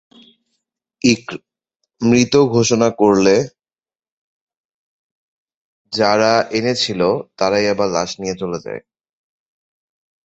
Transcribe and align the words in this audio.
মৃত 2.01 2.33
ঘোষণা 2.53 2.89
করলে 2.99 3.35
যারা 5.93 6.33
এনেছিল 6.51 7.01
তারাই 7.37 7.65
আবার 7.67 7.87
লাশ 7.89 8.11
নিয়ে 8.21 8.35
চলে 8.35 8.59
যায়। 8.65 8.81